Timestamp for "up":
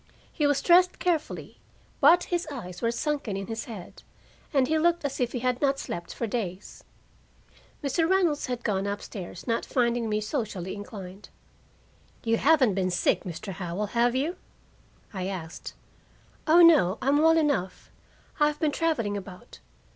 8.87-9.03